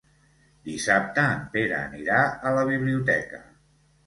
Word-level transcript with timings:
Dissabte 0.69 1.25
en 1.33 1.43
Pere 1.57 1.77
anirà 1.81 2.23
a 2.51 2.55
la 2.57 2.65
biblioteca. 2.71 3.45